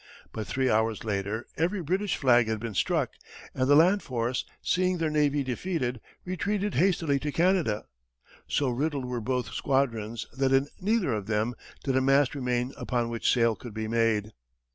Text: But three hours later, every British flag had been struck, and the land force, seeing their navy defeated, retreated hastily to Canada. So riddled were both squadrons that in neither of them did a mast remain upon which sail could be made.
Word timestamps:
But 0.33 0.47
three 0.47 0.67
hours 0.67 1.03
later, 1.03 1.45
every 1.57 1.79
British 1.83 2.15
flag 2.17 2.47
had 2.47 2.59
been 2.59 2.73
struck, 2.73 3.11
and 3.53 3.67
the 3.69 3.75
land 3.75 4.01
force, 4.01 4.45
seeing 4.59 4.97
their 4.97 5.11
navy 5.11 5.43
defeated, 5.43 6.01
retreated 6.25 6.73
hastily 6.73 7.19
to 7.19 7.31
Canada. 7.31 7.85
So 8.47 8.69
riddled 8.69 9.05
were 9.05 9.21
both 9.21 9.53
squadrons 9.53 10.25
that 10.35 10.53
in 10.53 10.69
neither 10.79 11.13
of 11.13 11.27
them 11.27 11.53
did 11.83 11.95
a 11.95 12.01
mast 12.01 12.33
remain 12.33 12.73
upon 12.77 13.09
which 13.09 13.31
sail 13.31 13.55
could 13.55 13.75
be 13.75 13.87
made. 13.87 14.31